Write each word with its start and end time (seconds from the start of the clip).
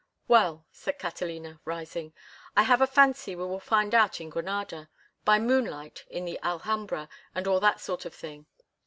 "Well," 0.27 0.65
said 0.71 0.97
Catalina, 0.97 1.61
rising, 1.63 2.11
"I 2.57 2.63
have 2.63 2.81
a 2.81 2.87
fancy 2.87 3.35
we 3.35 3.45
will 3.45 3.59
find 3.59 3.93
out 3.93 4.19
in 4.19 4.31
Granada—by 4.31 5.37
moonlight 5.37 6.05
in 6.09 6.25
the 6.25 6.39
Alhambra 6.41 7.07
and 7.35 7.45
all 7.45 7.59
that 7.59 7.79
sort 7.79 8.05
of 8.05 8.15
thing. 8.15 8.47